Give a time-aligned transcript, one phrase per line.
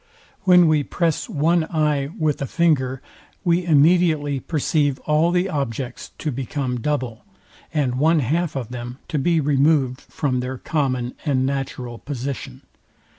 [0.45, 3.03] When we press one eye with a finger,
[3.43, 7.23] we immediately perceive all the objects to become double,
[7.71, 12.63] and one half of them to be removed from their common and natural position.